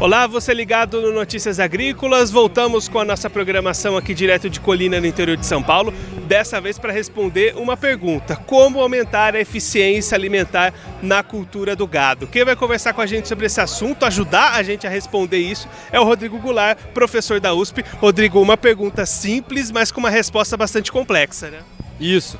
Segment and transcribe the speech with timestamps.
[0.00, 2.30] Olá, você ligado no Notícias Agrícolas.
[2.30, 5.92] Voltamos com a nossa programação aqui direto de Colina, no interior de São Paulo.
[6.28, 10.72] Dessa vez para responder uma pergunta: como aumentar a eficiência alimentar
[11.02, 12.28] na cultura do gado?
[12.28, 15.68] Quem vai conversar com a gente sobre esse assunto, ajudar a gente a responder isso,
[15.90, 17.84] é o Rodrigo Goulart, professor da USP.
[18.00, 21.58] Rodrigo, uma pergunta simples, mas com uma resposta bastante complexa, né?
[21.98, 22.38] Isso.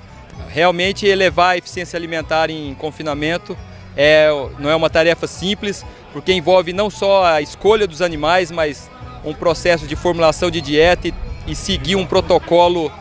[0.48, 3.58] Realmente elevar a eficiência alimentar em confinamento
[4.00, 4.28] é,
[4.60, 8.88] não é uma tarefa simples, porque envolve não só a escolha dos animais, mas
[9.24, 11.14] um processo de formulação de dieta e,
[11.48, 12.92] e seguir um protocolo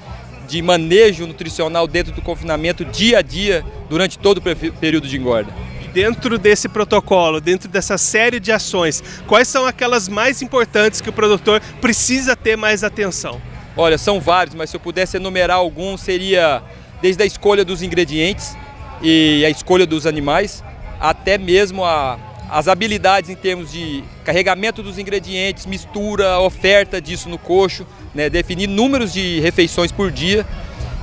[0.47, 5.53] de manejo nutricional dentro do confinamento dia a dia durante todo o período de engorda.
[5.93, 11.13] Dentro desse protocolo, dentro dessa série de ações, quais são aquelas mais importantes que o
[11.13, 13.39] produtor precisa ter mais atenção?
[13.75, 16.63] Olha, são vários, mas se eu pudesse enumerar alguns, seria
[17.03, 18.57] desde a escolha dos ingredientes
[19.01, 20.63] e a escolha dos animais,
[20.99, 22.19] até mesmo a,
[22.49, 28.67] as habilidades em termos de carregamento dos ingredientes, mistura, oferta disso no coxo, né, definir
[28.67, 30.45] números de refeições por dia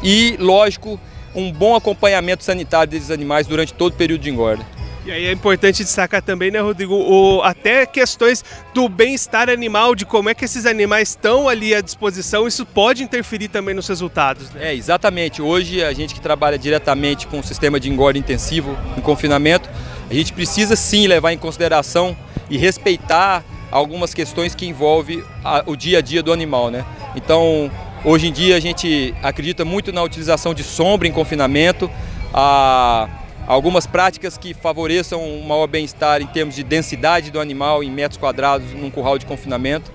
[0.03, 0.99] e, lógico,
[1.35, 4.65] um bom acompanhamento sanitário desses animais durante todo o período de engorda.
[5.07, 8.43] E aí é importante destacar também, né, Rodrigo, o, até questões
[8.73, 13.03] do bem-estar animal, de como é que esses animais estão ali à disposição, isso pode
[13.03, 14.51] interferir também nos resultados.
[14.53, 14.71] Né?
[14.71, 15.43] É, exatamente.
[15.43, 19.69] Hoje, a gente que trabalha diretamente com o sistema de engorda intensivo em confinamento,
[20.15, 22.17] a gente precisa sim levar em consideração
[22.49, 25.25] e respeitar algumas questões que envolvem
[25.67, 26.85] o dia a dia do animal, né?
[27.17, 27.69] Então,
[28.05, 31.91] hoje em dia a gente acredita muito na utilização de sombra em confinamento,
[32.33, 33.09] a
[33.47, 38.17] algumas práticas que favoreçam um maior bem-estar em termos de densidade do animal em metros
[38.17, 39.91] quadrados num curral de confinamento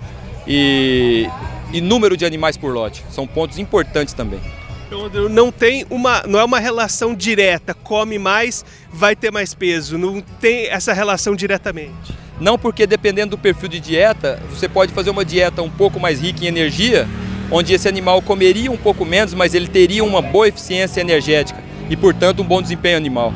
[0.45, 1.28] e,
[1.72, 3.06] e número de animais por lote.
[3.09, 4.42] São pontos importantes também.
[4.91, 9.99] Então, não tem uma, não é uma relação direta, come mais, vai ter mais peso,
[9.99, 12.17] não tem essa relação diretamente.
[12.39, 16.19] Não porque dependendo do perfil de dieta, você pode fazer uma dieta um pouco mais
[16.19, 17.07] rica em energia,
[17.51, 21.95] onde esse animal comeria um pouco menos, mas ele teria uma boa eficiência energética e,
[21.95, 23.31] portanto, um bom desempenho animal.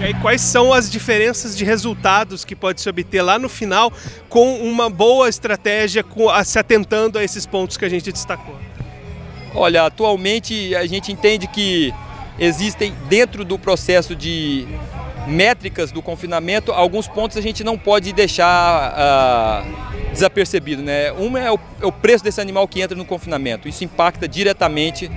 [0.00, 3.92] E aí, quais são as diferenças de resultados que pode se obter lá no final
[4.28, 8.58] com uma boa estratégia, com, se atentando a esses pontos que a gente destacou?
[9.54, 11.92] Olha, atualmente a gente entende que
[12.38, 14.66] existem dentro do processo de
[15.26, 20.82] métricas do confinamento, alguns pontos a gente não pode deixar uh, desapercebido.
[20.82, 21.12] Né?
[21.12, 23.68] Um é o, é o preço desse animal que entra no confinamento.
[23.68, 25.10] Isso impacta diretamente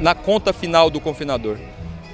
[0.00, 1.56] na conta final do confinador.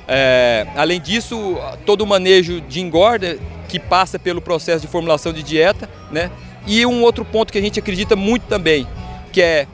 [0.06, 1.56] É, além disso,
[1.86, 6.30] todo o manejo de engorda que passa pelo processo de formulação de dieta, né?
[6.66, 8.86] E um outro ponto que a gente acredita muito também,
[9.32, 9.66] que é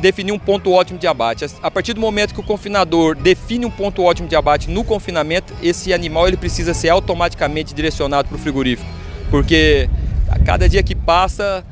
[0.00, 1.44] definir um ponto ótimo de abate.
[1.62, 5.52] A partir do momento que o confinador define um ponto ótimo de abate no confinamento,
[5.62, 8.88] esse animal ele precisa ser automaticamente direcionado para o frigorífico,
[9.30, 9.88] porque
[10.28, 11.64] a cada dia que passa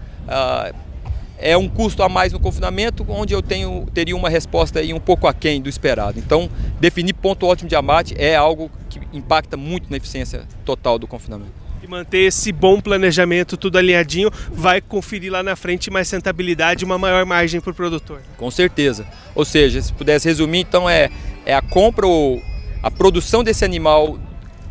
[1.39, 5.01] é um custo a mais no confinamento, onde eu tenho, teria uma resposta aí um
[5.01, 6.19] pouco aquém do esperado.
[6.19, 6.49] Então,
[6.81, 11.62] definir ponto ótimo de abate é algo que impacta muito na eficiência total do confinamento.
[11.83, 16.97] E manter esse bom planejamento, tudo alinhadinho, vai conferir lá na frente mais rentabilidade, uma
[16.97, 18.21] maior margem para o produtor.
[18.37, 19.05] Com certeza.
[19.35, 21.11] Ou seja, se pudesse resumir, então é,
[21.45, 22.41] é a compra ou
[22.81, 24.17] a produção desse animal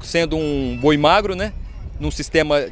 [0.02, 1.52] sendo um boi magro, né?
[2.00, 2.66] Num sistema,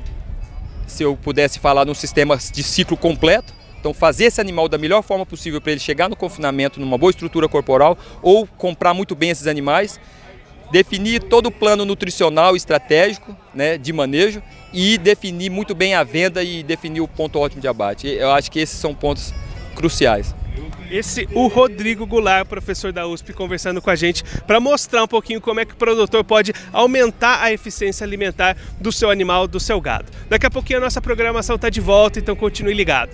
[0.87, 5.01] se eu pudesse falar, num sistema de ciclo completo, então, fazer esse animal da melhor
[5.01, 9.29] forma possível para ele chegar no confinamento numa boa estrutura corporal ou comprar muito bem
[9.29, 9.99] esses animais,
[10.71, 14.41] definir todo o plano nutricional estratégico né, de manejo
[14.73, 18.07] e definir muito bem a venda e definir o ponto ótimo de abate.
[18.07, 19.33] Eu acho que esses são pontos
[19.75, 20.35] cruciais.
[20.91, 25.39] Esse o Rodrigo Goulart, professor da USP, conversando com a gente para mostrar um pouquinho
[25.39, 29.79] como é que o produtor pode aumentar a eficiência alimentar do seu animal, do seu
[29.79, 30.11] gado.
[30.27, 33.11] Daqui a pouquinho a nossa programação está de volta, então continue ligado.